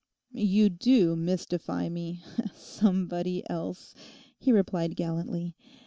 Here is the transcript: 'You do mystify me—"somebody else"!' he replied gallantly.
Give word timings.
'You 0.31 0.69
do 0.69 1.15
mystify 1.15 1.87
me—"somebody 1.87 3.47
else"!' 3.47 3.93
he 4.39 4.51
replied 4.51 4.95
gallantly. 4.95 5.53